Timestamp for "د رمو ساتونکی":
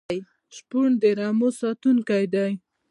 1.01-2.23